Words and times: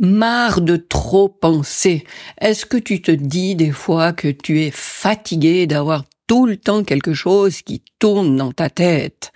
marre 0.00 0.60
de 0.60 0.76
trop 0.76 1.28
penser. 1.28 2.04
Est-ce 2.40 2.66
que 2.66 2.76
tu 2.76 3.02
te 3.02 3.10
dis 3.10 3.54
des 3.54 3.70
fois 3.70 4.12
que 4.12 4.28
tu 4.28 4.62
es 4.62 4.70
fatigué 4.70 5.66
d'avoir 5.66 6.04
tout 6.26 6.46
le 6.46 6.56
temps 6.56 6.84
quelque 6.84 7.14
chose 7.14 7.62
qui 7.62 7.82
tourne 7.98 8.36
dans 8.36 8.52
ta 8.52 8.70
tête? 8.70 9.32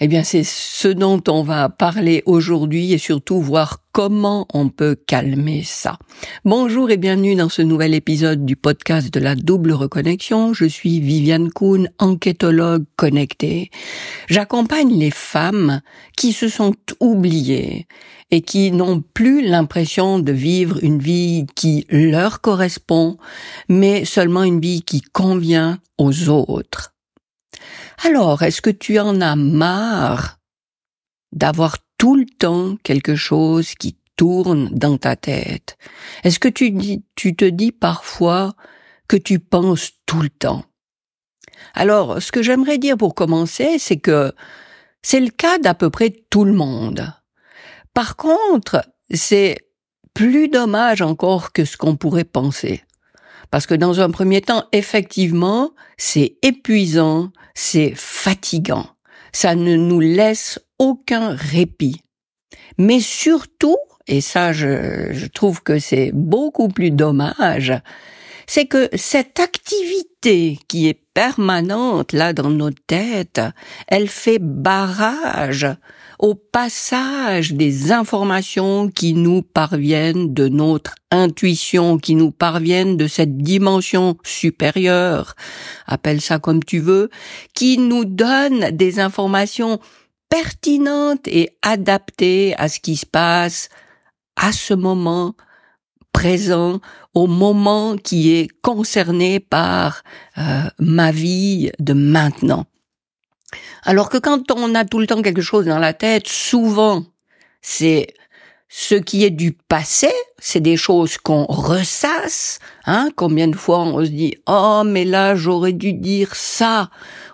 Eh 0.00 0.08
bien, 0.08 0.24
c'est 0.24 0.44
ce 0.44 0.88
dont 0.88 1.22
on 1.28 1.42
va 1.42 1.68
parler 1.68 2.22
aujourd'hui 2.26 2.92
et 2.92 2.98
surtout 2.98 3.40
voir 3.40 3.80
comment 3.92 4.46
on 4.52 4.68
peut 4.68 4.96
calmer 5.06 5.62
ça. 5.64 5.98
Bonjour 6.44 6.90
et 6.90 6.96
bienvenue 6.96 7.36
dans 7.36 7.48
ce 7.48 7.62
nouvel 7.62 7.94
épisode 7.94 8.44
du 8.44 8.56
podcast 8.56 9.14
de 9.14 9.20
la 9.20 9.36
double 9.36 9.72
reconnexion. 9.72 10.52
Je 10.52 10.64
suis 10.64 10.98
Viviane 10.98 11.50
Kuhn, 11.50 11.88
enquêtologue 12.00 12.84
connectée. 12.96 13.70
J'accompagne 14.28 14.98
les 14.98 15.12
femmes 15.12 15.80
qui 16.16 16.32
se 16.32 16.48
sont 16.48 16.74
oubliées 16.98 17.86
et 18.32 18.40
qui 18.40 18.72
n'ont 18.72 19.00
plus 19.00 19.46
l'impression 19.46 20.18
de 20.18 20.32
vivre 20.32 20.82
une 20.82 20.98
vie 20.98 21.46
qui 21.54 21.86
leur 21.88 22.40
correspond, 22.40 23.16
mais 23.68 24.04
seulement 24.04 24.42
une 24.42 24.60
vie 24.60 24.82
qui 24.82 25.02
convient 25.02 25.78
aux 25.98 26.30
autres. 26.30 26.93
Alors, 28.02 28.42
est-ce 28.42 28.60
que 28.60 28.70
tu 28.70 28.98
en 28.98 29.20
as 29.20 29.36
marre 29.36 30.38
d'avoir 31.32 31.78
tout 31.98 32.16
le 32.16 32.26
temps 32.26 32.76
quelque 32.82 33.14
chose 33.14 33.74
qui 33.74 33.96
tourne 34.16 34.68
dans 34.70 34.98
ta 34.98 35.16
tête? 35.16 35.76
Est-ce 36.22 36.38
que 36.38 36.48
tu, 36.48 36.72
te 37.36 37.44
dis 37.44 37.72
parfois 37.72 38.54
que 39.08 39.16
tu 39.16 39.38
penses 39.38 39.92
tout 40.06 40.20
le 40.20 40.30
temps? 40.30 40.64
Alors, 41.74 42.20
ce 42.20 42.32
que 42.32 42.42
j'aimerais 42.42 42.78
dire 42.78 42.96
pour 42.96 43.14
commencer, 43.14 43.78
c'est 43.78 43.98
que 43.98 44.32
c'est 45.02 45.20
le 45.20 45.30
cas 45.30 45.58
d'à 45.58 45.74
peu 45.74 45.90
près 45.90 46.10
tout 46.30 46.44
le 46.44 46.52
monde. 46.52 47.12
Par 47.94 48.16
contre, 48.16 48.84
c'est 49.10 49.58
plus 50.14 50.48
dommage 50.48 51.02
encore 51.02 51.52
que 51.52 51.64
ce 51.64 51.76
qu'on 51.76 51.96
pourrait 51.96 52.24
penser. 52.24 52.83
Parce 53.54 53.68
que 53.68 53.74
dans 53.76 54.00
un 54.00 54.10
premier 54.10 54.40
temps, 54.40 54.64
effectivement, 54.72 55.70
c'est 55.96 56.38
épuisant, 56.42 57.30
c'est 57.54 57.92
fatigant. 57.94 58.88
Ça 59.32 59.54
ne 59.54 59.76
nous 59.76 60.00
laisse 60.00 60.58
aucun 60.80 61.36
répit. 61.36 62.02
Mais 62.78 62.98
surtout, 62.98 63.76
et 64.08 64.20
ça 64.20 64.52
je, 64.52 65.12
je 65.12 65.26
trouve 65.26 65.62
que 65.62 65.78
c'est 65.78 66.10
beaucoup 66.12 66.66
plus 66.66 66.90
dommage, 66.90 67.72
c'est 68.48 68.66
que 68.66 68.88
cette 68.94 69.38
activité 69.38 70.58
qui 70.66 70.88
est 70.88 71.00
permanente 71.14 72.12
là 72.12 72.32
dans 72.32 72.50
nos 72.50 72.72
têtes, 72.72 73.40
elle 73.86 74.08
fait 74.08 74.40
barrage 74.40 75.68
au 76.18 76.34
passage 76.34 77.52
des 77.52 77.92
informations 77.92 78.88
qui 78.88 79.14
nous 79.14 79.42
parviennent 79.42 80.32
de 80.34 80.48
notre 80.48 80.94
intuition, 81.10 81.98
qui 81.98 82.14
nous 82.14 82.30
parviennent 82.30 82.96
de 82.96 83.06
cette 83.06 83.38
dimension 83.38 84.16
supérieure, 84.24 85.34
appelle 85.86 86.20
ça 86.20 86.38
comme 86.38 86.62
tu 86.62 86.78
veux, 86.78 87.10
qui 87.54 87.78
nous 87.78 88.04
donne 88.04 88.70
des 88.70 89.00
informations 89.00 89.78
pertinentes 90.28 91.26
et 91.26 91.50
adaptées 91.62 92.54
à 92.58 92.68
ce 92.68 92.80
qui 92.80 92.96
se 92.96 93.06
passe 93.06 93.68
à 94.36 94.52
ce 94.52 94.74
moment 94.74 95.34
présent, 96.12 96.80
au 97.12 97.26
moment 97.26 97.96
qui 97.96 98.32
est 98.32 98.48
concerné 98.62 99.40
par 99.40 100.02
euh, 100.38 100.62
ma 100.78 101.12
vie 101.12 101.70
de 101.78 101.92
maintenant. 101.92 102.66
Alors 103.84 104.08
que 104.08 104.18
quand 104.18 104.50
on 104.50 104.74
a 104.74 104.84
tout 104.84 104.98
le 104.98 105.06
temps 105.06 105.20
quelque 105.20 105.42
chose 105.42 105.66
dans 105.66 105.78
la 105.78 105.92
tête, 105.92 106.26
souvent, 106.26 107.04
c'est 107.60 108.14
ce 108.68 108.94
qui 108.94 109.24
est 109.24 109.30
du 109.30 109.52
passé, 109.52 110.10
c'est 110.38 110.60
des 110.60 110.76
choses 110.76 111.18
qu'on 111.18 111.44
ressasse, 111.44 112.58
hein, 112.86 113.10
combien 113.14 113.46
de 113.46 113.56
fois 113.56 113.80
on 113.80 114.04
se 114.04 114.10
dit, 114.10 114.36
oh, 114.46 114.82
mais 114.86 115.04
là, 115.04 115.36
j'aurais 115.36 115.74
dû 115.74 115.92
dire 115.92 116.34
ça, 116.34 116.90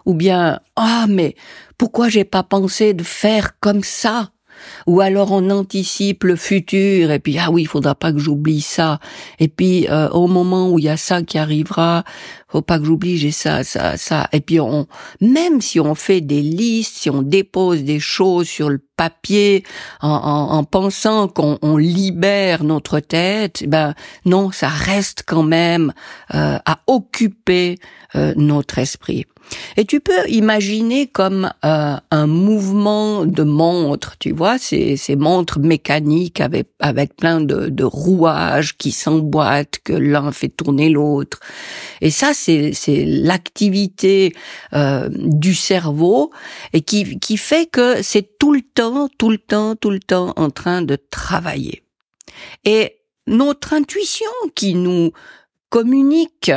ou 0.06 0.14
bien, 0.14 0.60
oh, 0.76 1.04
mais 1.08 1.36
pourquoi 1.78 2.08
j'ai 2.08 2.24
pas 2.24 2.42
pensé 2.42 2.94
de 2.94 3.04
faire 3.04 3.58
comme 3.60 3.84
ça? 3.84 4.30
Ou 4.86 5.00
alors 5.00 5.32
on 5.32 5.50
anticipe 5.50 6.24
le 6.24 6.36
futur 6.36 7.10
et 7.10 7.18
puis 7.18 7.38
ah 7.38 7.50
oui 7.50 7.62
il 7.62 7.68
faudra 7.68 7.94
pas 7.94 8.12
que 8.12 8.18
j'oublie 8.18 8.60
ça. 8.60 9.00
Et 9.38 9.48
puis 9.48 9.88
euh, 9.88 10.08
au 10.10 10.26
moment 10.26 10.70
où 10.70 10.78
il 10.78 10.84
y 10.86 10.88
a 10.88 10.96
ça 10.96 11.22
qui 11.22 11.38
arrivera 11.38 12.04
faut 12.48 12.62
pas 12.62 12.78
que 12.78 12.84
j'oublie 12.84 13.16
j'ai 13.16 13.30
ça 13.30 13.64
ça 13.64 13.96
ça. 13.96 14.28
Et 14.32 14.40
puis 14.40 14.60
on 14.60 14.86
même 15.20 15.60
si 15.60 15.80
on 15.80 15.94
fait 15.94 16.20
des 16.20 16.42
listes 16.42 16.96
si 16.96 17.10
on 17.10 17.22
dépose 17.22 17.82
des 17.82 18.00
choses 18.00 18.48
sur 18.48 18.70
le 18.70 18.80
papier 18.96 19.64
en, 20.02 20.10
en, 20.10 20.64
pensant 20.64 21.26
qu'on 21.26 21.76
libère 21.76 22.64
notre 22.64 23.00
tête 23.00 23.64
ben 23.66 23.94
non 24.26 24.50
ça 24.50 24.68
reste 24.68 25.24
quand 25.26 25.42
même 25.42 25.92
euh, 26.34 26.58
à 26.66 26.80
occuper 26.86 27.78
euh, 28.16 28.34
notre 28.36 28.78
esprit 28.78 29.26
et 29.76 29.84
tu 29.84 30.00
peux 30.00 30.28
imaginer 30.28 31.06
comme 31.06 31.50
euh, 31.64 31.96
un 32.10 32.26
mouvement 32.26 33.24
de 33.24 33.42
montre, 33.42 34.16
tu 34.18 34.32
vois, 34.32 34.58
ces, 34.58 34.96
ces 34.96 35.16
montres 35.16 35.58
mécaniques 35.58 36.40
avec, 36.40 36.68
avec 36.78 37.16
plein 37.16 37.40
de, 37.40 37.68
de 37.68 37.84
rouages 37.84 38.76
qui 38.76 38.92
s'emboîtent, 38.92 39.78
que 39.84 39.92
l'un 39.92 40.32
fait 40.32 40.48
tourner 40.48 40.88
l'autre. 40.88 41.40
Et 42.00 42.10
ça, 42.10 42.32
c'est, 42.34 42.72
l'activité 43.06 44.34
euh, 44.72 45.08
du 45.12 45.54
cerveau 45.54 46.30
et 46.72 46.80
qui, 46.82 47.18
qui 47.18 47.36
fait 47.36 47.66
que 47.66 48.02
c'est 48.02 48.38
tout 48.38 48.52
le 48.52 48.62
temps, 48.62 49.08
tout 49.18 49.30
le 49.30 49.38
temps, 49.38 49.76
tout 49.76 49.90
le 49.90 50.00
temps 50.00 50.32
en 50.36 50.50
train 50.50 50.82
de 50.82 50.96
travailler. 51.10 51.82
Et 52.64 52.96
notre 53.26 53.74
intuition 53.74 54.30
qui 54.54 54.74
nous 54.74 55.12
communique 55.68 56.50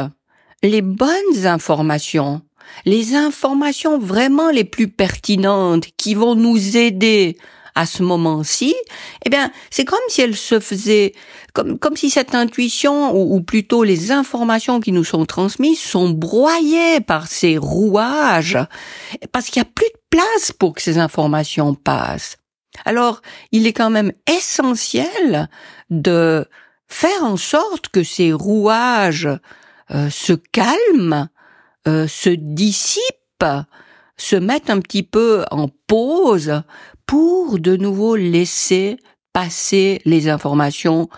les 0.64 0.82
bonnes 0.82 1.46
informations 1.46 2.42
les 2.86 3.16
informations 3.16 4.00
vraiment 4.00 4.50
les 4.50 4.64
plus 4.64 4.88
pertinentes 4.88 5.88
qui 5.98 6.16
vont 6.16 6.36
nous 6.36 6.78
aider 6.78 7.38
à 7.76 7.86
ce 7.86 8.04
moment-ci, 8.04 8.76
eh 9.26 9.30
bien, 9.30 9.52
c'est 9.72 9.86
comme 9.86 10.00
si 10.08 10.22
elle 10.22 10.36
se 10.36 10.60
faisait, 10.60 11.14
comme, 11.54 11.80
comme 11.80 11.98
si 11.98 12.10
cette 12.10 12.36
intuition, 12.36 13.16
ou, 13.16 13.36
ou 13.36 13.42
plutôt 13.42 13.84
les 13.84 14.12
informations 14.12 14.80
qui 14.80 14.92
nous 14.92 15.04
sont 15.04 15.26
transmises, 15.26 15.80
sont 15.80 16.10
broyées 16.10 17.00
par 17.02 17.28
ces 17.28 17.58
rouages, 17.58 18.60
parce 19.32 19.50
qu'il 19.50 19.62
n'y 19.62 19.68
a 19.68 19.72
plus 19.74 19.88
de 19.88 20.00
place 20.10 20.52
pour 20.52 20.74
que 20.74 20.82
ces 20.82 21.00
informations 21.00 21.74
passent. 21.74 22.38
Alors, 22.86 23.22
il 23.52 23.68
est 23.68 23.74
quand 23.74 23.90
même 23.90 24.12
essentiel 24.28 25.50
de 25.90 26.46
faire 26.88 27.24
en 27.24 27.38
sorte 27.38 27.90
que 27.90 28.04
ces 28.04 28.34
rouages 28.34 29.30
euh, 29.92 30.10
se 30.10 30.34
calment 30.34 31.28
euh, 31.88 32.08
se 32.08 32.30
dissipent, 32.30 33.66
se 34.18 34.36
mettent 34.36 34.70
un 34.70 34.80
petit 34.80 35.04
peu 35.04 35.44
en 35.52 35.68
pause 35.88 36.62
pour 37.06 37.60
de 37.60 37.76
nouveau 37.76 38.16
laisser 38.16 38.98
passer 39.34 40.02
les 40.06 40.30
informations 40.30 41.10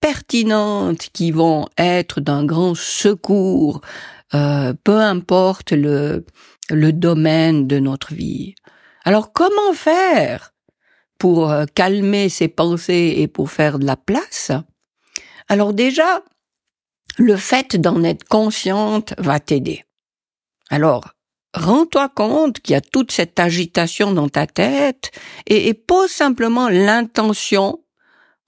pertinentes 0.00 1.10
qui 1.12 1.30
vont 1.30 1.66
être 1.76 2.20
d'un 2.20 2.44
grand 2.44 2.74
secours, 2.74 3.82
euh, 4.34 4.72
peu 4.82 4.98
importe 4.98 5.72
le, 5.72 6.24
le 6.70 6.92
domaine 6.92 7.66
de 7.66 7.78
notre 7.78 8.14
vie. 8.14 8.54
Alors 9.04 9.32
comment 9.32 9.74
faire 9.74 10.52
pour 11.18 11.50
euh, 11.50 11.66
calmer 11.74 12.28
ces 12.28 12.48
pensées 12.48 13.14
et 13.18 13.28
pour 13.28 13.50
faire 13.50 13.78
de 13.78 13.86
la 13.86 13.96
place? 13.96 14.52
Alors 15.48 15.74
déjà, 15.74 16.22
le 17.18 17.36
fait 17.36 17.76
d'en 17.76 18.02
être 18.02 18.24
consciente 18.24 19.14
va 19.18 19.40
t'aider. 19.40 19.84
Alors, 20.70 21.04
rends-toi 21.52 22.08
compte 22.08 22.60
qu'il 22.60 22.72
y 22.72 22.76
a 22.76 22.80
toute 22.80 23.10
cette 23.10 23.38
agitation 23.40 24.12
dans 24.12 24.28
ta 24.28 24.46
tête 24.46 25.10
et, 25.46 25.74
pose 25.74 26.10
simplement 26.10 26.68
l'intention 26.68 27.80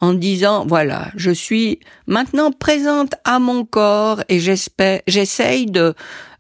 en 0.01 0.15
disant 0.15 0.65
voilà, 0.67 1.11
je 1.17 1.31
suis 1.31 1.81
maintenant 2.07 2.51
présente 2.53 3.15
à 3.25 3.39
mon 3.39 3.65
corps 3.65 4.23
et 4.29 4.41
j'essaye 4.41 5.67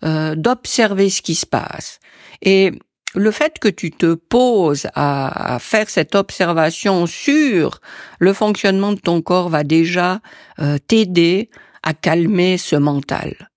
euh, 0.04 0.34
d'observer 0.36 1.10
ce 1.10 1.22
qui 1.22 1.34
se 1.34 1.46
passe. 1.46 1.98
Et 2.42 2.72
le 3.14 3.30
fait 3.30 3.58
que 3.58 3.68
tu 3.68 3.90
te 3.90 4.14
poses 4.14 4.86
à, 4.94 5.58
faire 5.60 5.90
cette 5.90 6.14
observation 6.14 7.06
sur 7.06 7.80
le 8.18 8.32
fonctionnement 8.32 8.92
de 8.92 9.00
ton 9.00 9.20
corps 9.20 9.48
va 9.48 9.64
déjà 9.64 10.20
euh, 10.60 10.78
t'aider 10.78 11.50
à 11.82 11.92
calmer 11.92 12.56
ce 12.56 12.76
mental. 12.76 13.51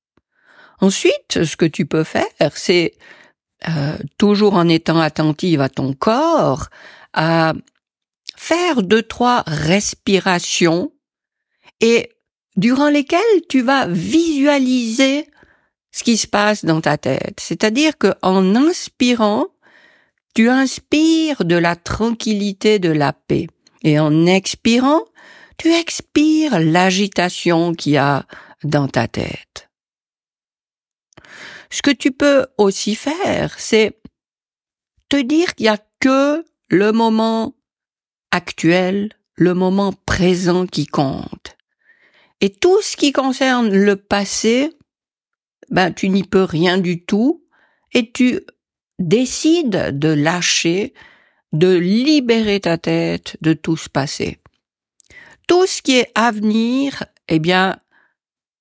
Ensuite, 0.85 1.43
ce 1.43 1.57
que 1.57 1.65
tu 1.65 1.87
peux 1.87 2.03
faire, 2.03 2.51
c'est 2.53 2.93
euh, 3.67 3.97
toujours 4.19 4.53
en 4.53 4.69
étant 4.69 4.99
attentive 4.99 5.59
à 5.59 5.67
ton 5.67 5.93
corps, 5.93 6.67
à 7.11 7.53
faire 8.37 8.83
deux, 8.83 9.01
trois 9.01 9.43
respirations 9.47 10.91
et 11.81 12.11
durant 12.55 12.89
lesquelles 12.89 13.41
tu 13.49 13.61
vas 13.61 13.87
visualiser 13.87 15.27
ce 15.91 16.03
qui 16.03 16.17
se 16.17 16.27
passe 16.27 16.65
dans 16.65 16.81
ta 16.81 16.99
tête. 16.99 17.39
C'est-à-dire 17.39 17.97
que 17.97 18.13
en 18.21 18.55
inspirant, 18.55 19.47
tu 20.35 20.49
inspires 20.49 21.45
de 21.45 21.55
la 21.55 21.75
tranquillité, 21.75 22.77
de 22.77 22.91
la 22.91 23.11
paix. 23.11 23.47
Et 23.81 23.97
en 23.97 24.27
expirant, 24.27 25.01
tu 25.57 25.73
expires 25.73 26.59
l'agitation 26.59 27.73
qu'il 27.73 27.93
y 27.93 27.97
a 27.97 28.27
dans 28.63 28.87
ta 28.87 29.07
tête. 29.07 29.64
Ce 31.69 31.81
que 31.81 31.91
tu 31.91 32.11
peux 32.11 32.47
aussi 32.57 32.95
faire, 32.95 33.59
c'est 33.59 33.99
te 35.09 35.17
dire 35.17 35.55
qu'il 35.55 35.65
n'y 35.65 35.69
a 35.69 35.79
que 35.99 36.45
le 36.69 36.91
moment 36.91 37.55
actuel, 38.31 39.11
le 39.35 39.53
moment 39.53 39.93
présent 40.05 40.65
qui 40.65 40.85
compte. 40.85 41.57
Et 42.41 42.49
tout 42.49 42.81
ce 42.81 42.97
qui 42.97 43.11
concerne 43.11 43.69
le 43.69 43.95
passé, 43.95 44.71
ben 45.69 45.91
tu 45.91 46.09
n'y 46.09 46.23
peux 46.23 46.43
rien 46.43 46.77
du 46.77 47.03
tout 47.05 47.45
et 47.93 48.11
tu 48.11 48.41
décides 48.99 49.97
de 49.97 50.09
lâcher, 50.09 50.93
de 51.53 51.75
libérer 51.75 52.59
ta 52.59 52.77
tête 52.77 53.37
de 53.41 53.53
tout 53.53 53.77
ce 53.77 53.89
passé. 53.89 54.39
Tout 55.47 55.65
ce 55.65 55.81
qui 55.81 55.97
est 55.97 56.11
avenir, 56.15 57.05
eh 57.27 57.39
bien, 57.39 57.77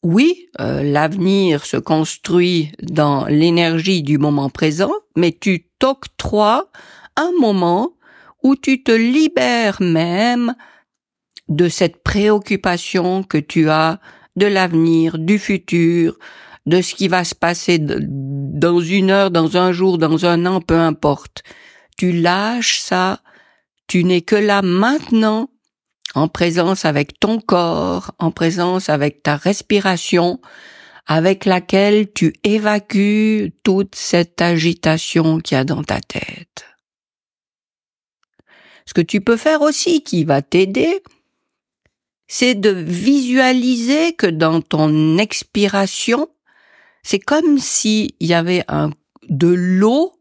oui, 0.04 0.48
euh, 0.60 0.82
l'avenir 0.82 1.64
se 1.64 1.78
construit 1.78 2.72
dans 2.82 3.24
l'énergie 3.24 4.02
du 4.02 4.18
moment 4.18 4.50
présent, 4.50 4.92
mais 5.16 5.32
tu 5.32 5.66
t'octroies 5.78 6.70
un 7.16 7.30
moment 7.40 7.94
où 8.42 8.54
tu 8.54 8.82
te 8.82 8.92
libères 8.92 9.80
même 9.80 10.54
de 11.48 11.70
cette 11.70 12.02
préoccupation 12.02 13.22
que 13.22 13.38
tu 13.38 13.70
as 13.70 13.98
de 14.36 14.44
l'avenir, 14.44 15.18
du 15.18 15.38
futur, 15.38 16.18
de 16.66 16.82
ce 16.82 16.94
qui 16.94 17.08
va 17.08 17.24
se 17.24 17.34
passer 17.34 17.78
dans 17.80 18.80
une 18.80 19.10
heure, 19.10 19.30
dans 19.30 19.56
un 19.56 19.72
jour, 19.72 19.96
dans 19.96 20.26
un 20.26 20.44
an, 20.44 20.60
peu 20.60 20.78
importe. 20.78 21.42
Tu 21.96 22.12
lâches 22.12 22.78
ça, 22.78 23.20
tu 23.86 24.04
n'es 24.04 24.20
que 24.20 24.36
là 24.36 24.60
maintenant, 24.60 25.48
en 26.14 26.28
présence 26.28 26.84
avec 26.84 27.18
ton 27.18 27.40
corps, 27.40 28.14
en 28.18 28.30
présence 28.30 28.88
avec 28.88 29.22
ta 29.22 29.36
respiration, 29.36 30.40
avec 31.06 31.44
laquelle 31.44 32.12
tu 32.12 32.32
évacues 32.44 33.52
toute 33.62 33.94
cette 33.94 34.40
agitation 34.40 35.40
qu'il 35.40 35.56
y 35.56 35.60
a 35.60 35.64
dans 35.64 35.82
ta 35.82 36.00
tête. 36.00 36.66
Ce 38.86 38.94
que 38.94 39.00
tu 39.00 39.20
peux 39.20 39.36
faire 39.36 39.62
aussi 39.62 40.02
qui 40.02 40.24
va 40.24 40.42
t'aider, 40.42 41.02
c'est 42.26 42.54
de 42.54 42.70
visualiser 42.70 44.14
que 44.14 44.26
dans 44.26 44.60
ton 44.60 45.18
expiration, 45.18 46.28
c'est 47.02 47.18
comme 47.18 47.58
s'il 47.58 48.12
y 48.20 48.34
avait 48.34 48.64
un, 48.68 48.90
de 49.28 49.48
l'eau 49.48 50.12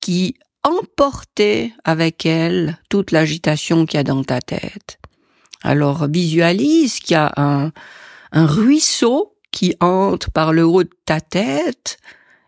qui 0.00 0.36
emportait 0.62 1.72
avec 1.84 2.26
elle 2.26 2.78
toute 2.88 3.10
l'agitation 3.10 3.86
qu'il 3.86 3.98
y 3.98 4.00
a 4.00 4.04
dans 4.04 4.24
ta 4.24 4.40
tête. 4.40 4.98
Alors 5.62 6.06
visualise 6.06 7.00
qu'il 7.00 7.14
y 7.14 7.16
a 7.16 7.32
un, 7.36 7.72
un 8.32 8.46
ruisseau 8.46 9.36
qui 9.50 9.74
entre 9.80 10.30
par 10.30 10.52
le 10.52 10.64
haut 10.64 10.84
de 10.84 10.90
ta 11.04 11.20
tête 11.20 11.98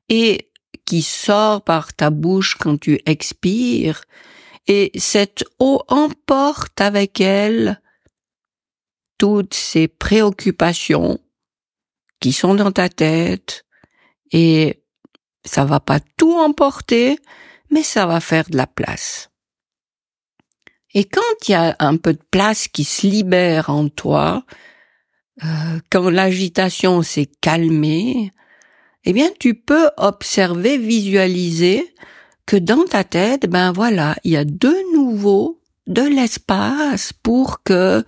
et 0.09 0.51
qui 0.85 1.03
sort 1.03 1.63
par 1.63 1.93
ta 1.95 2.11
bouche 2.11 2.57
quand 2.57 2.79
tu 2.79 3.01
expires 3.07 4.03
et 4.67 4.93
cette 4.97 5.45
eau 5.59 5.83
emporte 5.89 6.81
avec 6.81 7.21
elle 7.21 7.81
toutes 9.19 9.55
ces 9.55 9.89
préoccupations 9.89 11.19
qui 12.21 12.33
sont 12.33 12.55
dans 12.55 12.73
ta 12.73 12.89
tête 12.89 13.65
et 14.31 14.85
ça 15.45 15.65
va 15.65 15.81
pas 15.81 16.01
tout 16.17 16.35
emporter, 16.35 17.19
mais 17.73 17.83
ça 17.83 18.07
va 18.07 18.21
faire 18.21 18.49
de 18.49 18.57
la 18.57 18.69
place. 18.69 19.31
Et 20.95 21.05
quand 21.05 21.49
il 21.49 21.53
y 21.53 21.55
a 21.55 21.75
un 21.79 21.97
peu 21.97 22.13
de 22.13 22.23
place 22.31 22.69
qui 22.69 22.85
se 22.85 23.07
libère 23.07 23.71
en 23.71 23.89
toi, 23.89 24.45
euh, 25.43 25.81
quand 25.91 26.11
l'agitation 26.11 27.03
s'est 27.03 27.31
calmée, 27.41 28.33
eh 29.05 29.13
bien 29.13 29.31
tu 29.41 29.55
peux 29.55 29.91
observer, 29.97 30.77
visualiser 30.77 31.95
que 32.45 32.57
dans 32.57 32.85
ta 32.85 33.05
tête, 33.05 33.49
ben 33.49 33.73
voilà, 33.73 34.17
il 34.25 34.33
y 34.33 34.37
a 34.37 34.45
de 34.45 34.75
nouveau 34.95 35.61
de 35.87 36.03
l'espace 36.03 37.13
pour 37.13 37.63
que 37.63 38.05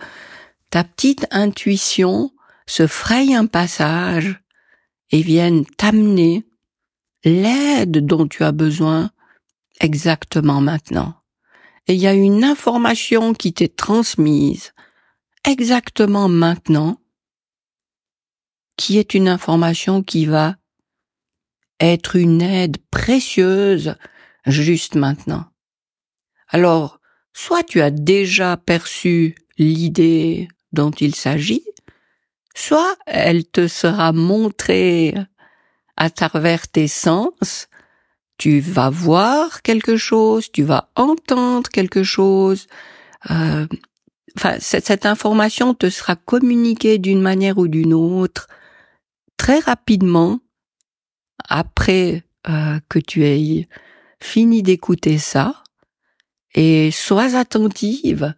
ta 0.71 0.85
petite 0.85 1.27
intuition 1.31 2.31
se 2.67 2.87
fraye 2.87 3.35
un 3.35 3.47
passage 3.47 4.41
et 5.11 5.23
vienne 5.23 5.65
t'amener 5.65 6.45
l'aide 7.25 8.05
dont 8.05 8.27
tu 8.27 8.45
as 8.45 8.53
besoin 8.53 9.11
exactement 9.81 10.61
maintenant. 10.61 11.15
Et 11.87 11.95
il 11.95 12.01
y 12.01 12.07
a 12.07 12.15
une 12.15 12.45
information 12.45 13.35
qui 13.35 13.53
t'est 13.53 13.77
transmise 13.77 14.73
exactement 15.45 16.29
maintenant, 16.29 16.99
qui 18.77 18.99
est 18.99 19.15
une 19.15 19.29
information 19.29 20.03
qui 20.03 20.27
va 20.27 20.57
être 21.81 22.17
une 22.17 22.43
aide 22.43 22.79
précieuse 22.91 23.97
juste 24.47 24.95
maintenant. 24.95 25.45
Alors, 26.49 27.01
soit 27.33 27.65
tu 27.65 27.81
as 27.81 27.91
déjà 27.91 28.57
perçu 28.57 29.35
l'idée 29.59 30.49
dont 30.73 30.91
il 30.91 31.15
s'agit, 31.15 31.65
soit 32.55 32.97
elle 33.07 33.45
te 33.45 33.69
sera 33.69 34.13
montrée 34.13 35.15
à 35.97 36.11
travers 36.11 36.69
tes 36.69 36.89
sens, 36.89 37.69
tu 38.39 38.61
vas 38.61 38.91
voir 38.91 39.63
quelque 39.63 39.97
chose, 39.97 40.51
tu 40.51 40.63
vas 40.63 40.91
entendre 40.97 41.71
quelque 41.71 42.03
chose, 42.03 42.67
euh, 43.31 43.67
cette, 44.59 45.07
information 45.07 45.75
te 45.75 45.89
sera 45.91 46.17
communiquée 46.17 46.99
d'une 46.99 47.21
manière 47.21 47.59
ou 47.59 47.69
d'une 47.69 47.95
autre 47.95 48.49
très 49.37 49.61
rapidement 49.61 50.41
après 51.49 52.25
euh, 52.49 52.79
que 52.89 52.99
tu 52.99 53.25
aies 53.25 53.69
fini 54.21 54.63
d'écouter 54.63 55.19
ça 55.19 55.63
et 56.55 56.91
sois 56.91 57.37
attentive. 57.37 58.35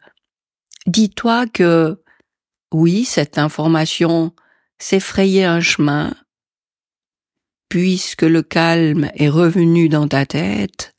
Dis-toi 0.87 1.46
que 1.46 2.02
oui, 2.72 3.04
cette 3.04 3.38
information 3.38 4.34
s'est 4.78 5.00
frayé 5.00 5.44
un 5.44 5.60
chemin, 5.60 6.14
puisque 7.68 8.22
le 8.22 8.42
calme 8.42 9.10
est 9.14 9.28
revenu 9.28 9.88
dans 9.88 10.08
ta 10.08 10.26
tête, 10.26 10.92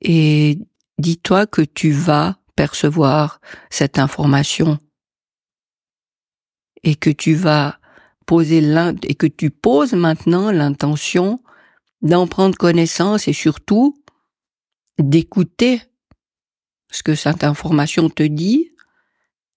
et 0.00 0.58
dis-toi 0.98 1.46
que 1.46 1.62
tu 1.62 1.90
vas 1.90 2.38
percevoir 2.56 3.40
cette 3.70 3.98
information. 3.98 4.78
Et 6.84 6.94
que 6.94 7.10
tu 7.10 7.34
vas 7.34 7.78
poser 8.26 8.62
et 9.04 9.14
que 9.14 9.26
tu 9.26 9.50
poses 9.50 9.94
maintenant 9.94 10.50
l'intention 10.50 11.42
d'en 12.02 12.26
prendre 12.26 12.56
connaissance 12.56 13.26
et 13.26 13.32
surtout 13.32 14.02
d'écouter 14.98 15.82
ce 16.90 17.02
que 17.02 17.14
cette 17.14 17.42
information 17.42 18.08
te 18.10 18.22
dit 18.22 18.72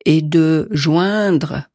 et 0.05 0.21
de 0.21 0.67
joindre 0.71 1.67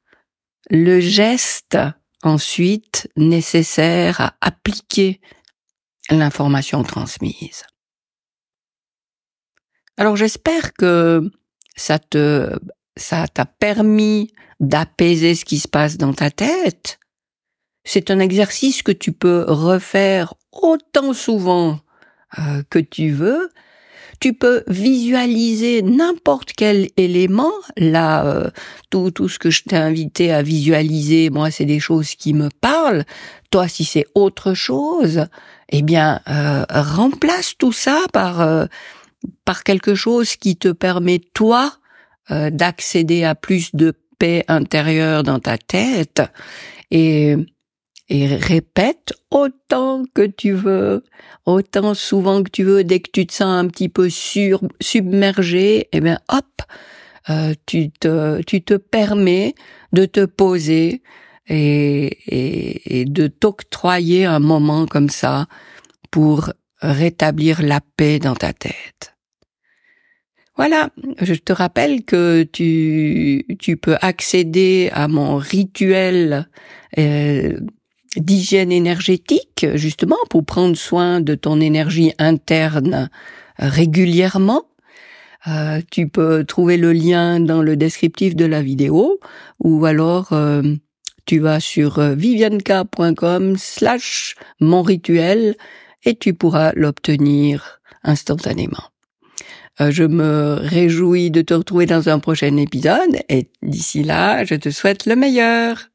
le 0.71 1.01
geste 1.01 1.79
ensuite 2.23 3.09
nécessaire 3.17 4.21
à 4.21 4.35
appliquer 4.41 5.21
l'information 6.11 6.83
transmise. 6.83 7.65
Alors 9.97 10.17
j'espère 10.17 10.75
que 10.75 11.31
ça 11.77 11.99
te 11.99 12.59
ça 12.97 13.29
t'a 13.29 13.45
permis 13.45 14.33
d'apaiser 14.61 15.35
ce 15.35 15.45
qui 15.45 15.59
se 15.59 15.69
passe 15.69 15.99
dans 15.99 16.15
ta 16.15 16.31
tête. 16.31 16.99
C'est 17.85 18.11
un 18.11 18.19
exercice 18.19 18.83
que 18.83 18.93
tu 18.93 19.13
peux 19.13 19.45
refaire 19.47 20.35
autant 20.51 21.13
souvent 21.13 21.79
euh, 22.39 22.63
que 22.71 22.79
tu 22.79 23.11
veux. 23.11 23.51
Tu 24.21 24.33
peux 24.33 24.63
visualiser 24.67 25.83
n'importe 25.83 26.53
quel 26.57 26.89
élément. 26.97 27.53
Là, 27.77 28.27
euh, 28.27 28.51
tout, 28.91 29.11
tout 29.11 29.29
ce 29.29 29.39
que 29.39 29.51
je 29.51 29.63
t'ai 29.63 29.77
invité 29.77 30.33
à 30.33 30.43
visualiser, 30.43 31.31
moi, 31.31 31.51
c'est 31.51 31.65
des 31.65 31.81
choses 31.81 32.15
qui 32.15 32.33
me 32.35 32.49
parlent. 32.61 33.05
Toi, 33.51 33.69
si 33.69 33.85
c'est 33.85 34.07
autre 34.15 34.55
chose, 34.55 35.27
eh 35.71 35.83
bien, 35.83 36.21
euh, 36.29 36.65
remplace 36.71 37.55
tout 37.59 37.73
ça 37.73 38.01
par 38.13 38.69
par 39.45 39.65
quelque 39.65 39.95
chose 39.95 40.37
qui 40.37 40.57
te 40.57 40.69
permet 40.69 41.19
toi 41.19 41.73
d'accéder 42.31 43.25
à 43.25 43.35
plus 43.35 43.75
de 43.75 43.93
paix 44.19 44.45
intérieure 44.49 45.23
dans 45.23 45.41
ta 45.41 45.59
tête 45.59 46.23
et 46.91 47.37
et 48.09 48.27
répète 48.27 49.13
autant 49.31 50.05
que 50.15 50.27
tu 50.27 50.53
veux, 50.53 51.05
autant 51.45 51.95
souvent 51.95 52.43
que 52.43 52.51
tu 52.51 52.63
veux, 52.63 52.85
dès 52.85 53.01
que 53.01 53.11
tu 53.11 53.27
te 53.27 53.33
sens 53.33 53.65
un 53.65 53.67
petit 53.67 53.89
peu 53.89 54.09
sur, 54.09 54.63
submergé, 54.81 55.89
eh 55.93 56.01
bien 56.01 56.19
hop, 56.29 56.45
euh, 57.29 57.55
tu 57.67 57.91
te 57.91 58.41
tu 58.43 58.63
te 58.63 58.75
permets 58.75 59.55
de 59.93 60.05
te 60.05 60.25
poser 60.25 61.03
et, 61.49 62.07
et, 62.27 63.01
et 63.01 63.05
de 63.05 63.27
t'octroyer 63.27 64.25
un 64.25 64.39
moment 64.39 64.87
comme 64.87 65.09
ça 65.09 65.47
pour 66.11 66.53
rétablir 66.81 67.63
la 67.63 67.81
paix 67.97 68.19
dans 68.19 68.37
ta 68.37 68.53
tête. 68.53 69.17
Voilà, 70.57 70.89
je 71.21 71.35
te 71.35 71.53
rappelle 71.53 72.05
que 72.05 72.43
tu, 72.45 73.45
tu 73.59 73.77
peux 73.77 73.97
accéder 74.01 74.89
à 74.95 75.07
mon 75.07 75.37
rituel 75.37 76.49
euh, 76.97 77.61
d'hygiène 78.17 78.73
énergétique, 78.73 79.67
justement 79.75 80.17
pour 80.31 80.45
prendre 80.45 80.77
soin 80.77 81.21
de 81.21 81.35
ton 81.35 81.61
énergie 81.61 82.13
interne 82.19 83.11
régulièrement. 83.59 84.65
Euh, 85.49 85.81
tu 85.91 86.09
peux 86.09 86.45
trouver 86.45 86.77
le 86.77 86.93
lien 86.93 87.39
dans 87.39 87.63
le 87.63 87.77
descriptif 87.77 88.35
de 88.35 88.45
la 88.45 88.63
vidéo 88.63 89.21
ou 89.61 89.85
alors 89.87 90.33
euh, 90.33 90.63
tu 91.25 91.39
vas 91.39 91.61
sur 91.61 92.01
vivianka.com 92.01 93.57
slash 93.57 94.35
mon 94.61 94.83
rituel 94.83 95.57
et 96.05 96.17
tu 96.17 96.35
pourras 96.35 96.73
l'obtenir 96.75 97.81
instantanément. 98.03 98.91
Euh, 99.81 99.91
je 99.91 100.05
me 100.05 100.57
réjouis 100.61 101.31
de 101.31 101.43
te 101.43 101.53
retrouver 101.53 101.87
dans 101.87 102.09
un 102.09 102.19
prochain 102.19 102.57
épisode 102.57 103.19
et 103.29 103.51
d'ici 103.63 104.03
là, 104.03 104.45
je 104.45 104.55
te 104.55 104.71
souhaite 104.71 105.07
le 105.07 105.17
meilleur. 105.17 105.91